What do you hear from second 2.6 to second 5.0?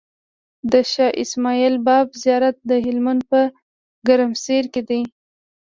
دهلمند په ګرمسير کی